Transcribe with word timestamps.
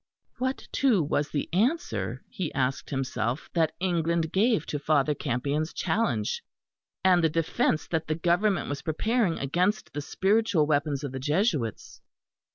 What, 0.39 0.67
too, 0.71 1.03
was 1.03 1.29
the 1.29 1.47
answer, 1.53 2.23
he 2.27 2.51
asked 2.55 2.89
himself, 2.89 3.51
that 3.53 3.73
England 3.79 4.31
gave 4.31 4.65
to 4.65 4.79
Father 4.79 5.13
Campion's 5.13 5.73
challenge, 5.75 6.41
and 7.03 7.23
the 7.23 7.29
defence 7.29 7.87
that 7.89 8.07
the 8.07 8.15
Government 8.15 8.67
was 8.67 8.81
preparing 8.81 9.37
against 9.37 9.93
the 9.93 10.01
spiritual 10.01 10.65
weapons 10.65 11.03
of 11.03 11.11
the 11.11 11.19
Jesuits? 11.19 12.01